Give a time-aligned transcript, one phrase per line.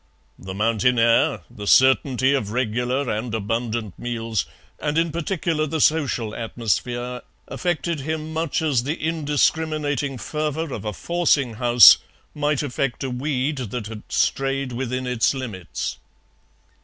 [0.39, 4.47] The mountain air, the certainty of regular and abundant meals,
[4.79, 10.93] and in particular the social atmosphere, affected him much as the indiscriminating fervour of a
[10.93, 11.99] forcing house
[12.33, 15.99] might affect a weed that had strayed within its limits.